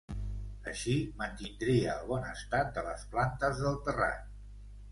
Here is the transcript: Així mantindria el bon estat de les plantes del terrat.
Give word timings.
Així 0.71 0.95
mantindria 1.19 1.93
el 1.99 2.09
bon 2.13 2.25
estat 2.31 2.73
de 2.79 2.85
les 2.89 3.07
plantes 3.15 3.65
del 3.67 3.79
terrat. 3.91 4.29